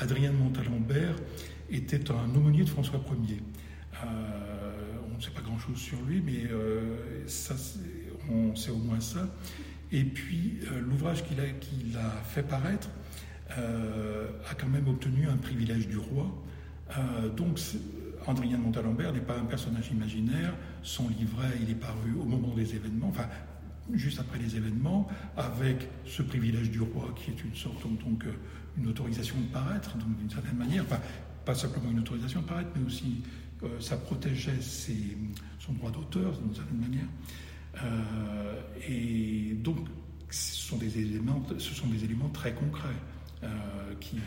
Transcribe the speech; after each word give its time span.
Adrien 0.00 0.30
de 0.32 0.36
Montalembert 0.36 1.16
était 1.70 2.10
un 2.10 2.34
aumônier 2.34 2.64
de 2.64 2.68
François 2.68 3.00
Ier. 3.28 3.42
Euh, 4.04 4.06
on 5.10 5.16
ne 5.16 5.20
sait 5.20 5.30
pas 5.30 5.40
grand-chose 5.40 5.76
sur 5.76 6.00
lui, 6.02 6.22
mais 6.24 6.44
euh, 6.50 7.26
ça, 7.26 7.54
on 8.30 8.54
sait 8.54 8.70
au 8.70 8.76
moins 8.76 9.00
ça. 9.00 9.26
Et 9.90 10.04
puis, 10.04 10.60
euh, 10.70 10.80
l'ouvrage 10.80 11.24
qu'il 11.24 11.40
a, 11.40 12.00
a, 12.00 12.10
fait 12.22 12.42
paraître 12.42 12.88
a 13.50 14.54
quand 14.54 14.68
même 14.68 14.86
obtenu 14.88 15.26
un 15.26 15.38
privilège 15.38 15.88
du 15.88 15.96
roi. 15.96 16.26
donc, 17.34 17.58
Adrien 18.26 18.58
de 18.58 18.62
Montalembert 18.62 19.12
n'est 19.14 19.20
pas 19.20 19.38
un 19.38 19.46
personnage 19.46 19.90
imaginaire. 19.90 20.52
Son 20.82 21.08
livret, 21.08 21.48
il 21.62 21.70
est 21.70 21.80
paru 21.80 22.12
au 22.20 22.24
moment 22.24 22.54
des 22.54 22.74
événements, 22.74 23.08
enfin, 23.08 23.26
juste 23.94 24.20
après 24.20 24.38
les 24.38 24.56
événements, 24.56 25.08
avec 25.36 25.88
ce 26.06 26.22
privilège 26.22 26.70
du 26.70 26.80
roi 26.80 27.14
qui 27.16 27.30
est 27.30 27.44
une 27.44 27.54
sorte 27.54 27.82
donc 27.82 28.24
une 28.76 28.88
autorisation 28.88 29.36
de 29.40 29.46
paraître, 29.46 29.96
donc 29.98 30.16
d'une 30.18 30.30
certaine 30.30 30.56
manière, 30.56 30.84
enfin, 30.84 31.00
pas 31.44 31.54
simplement 31.54 31.90
une 31.90 32.00
autorisation 32.00 32.42
de 32.42 32.46
paraître, 32.46 32.70
mais 32.76 32.86
aussi 32.86 33.22
euh, 33.62 33.80
ça 33.80 33.96
protégeait 33.96 34.60
ses, 34.60 35.16
son 35.58 35.72
droit 35.72 35.90
d'auteur 35.90 36.38
d'une 36.38 36.54
certaine 36.54 36.78
manière. 36.78 37.06
Euh, 37.82 38.60
et 38.88 39.54
donc, 39.54 39.78
ce 40.30 40.56
sont 40.56 40.76
des 40.76 40.98
éléments, 40.98 41.42
ce 41.58 41.74
sont 41.74 41.86
des 41.88 42.04
éléments 42.04 42.28
très 42.28 42.54
concrets 42.54 42.88
euh, 43.42 43.48
qui, 44.00 44.18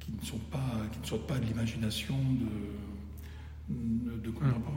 qui, 0.00 0.12
ne 0.12 0.24
sont 0.24 0.38
pas, 0.38 0.82
qui 0.92 1.00
ne 1.00 1.06
sortent 1.06 1.26
pas 1.26 1.38
de 1.38 1.46
l'imagination 1.46 2.16
de, 3.68 4.18
de 4.18 4.30
contemporains. 4.30 4.73